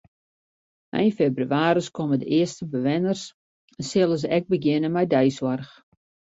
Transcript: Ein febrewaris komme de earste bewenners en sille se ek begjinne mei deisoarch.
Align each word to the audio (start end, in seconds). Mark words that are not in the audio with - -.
Ein 0.99 1.11
febrewaris 1.17 1.87
komme 1.97 2.15
de 2.21 2.27
earste 2.39 2.63
bewenners 2.73 3.23
en 3.79 3.85
sille 3.93 4.17
se 4.17 4.27
ek 4.41 4.49
begjinne 4.51 4.89
mei 4.99 5.07
deisoarch. 5.17 5.73